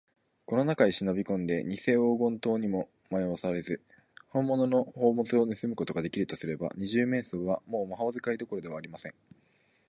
[0.47, 3.79] この中へしのびこんで、にせ黄金塔にもまよわされず、
[4.29, 9.13] ほんものの宝物をぬすむことができるとすれば、二十面相は、もう魔法使いどころではありません。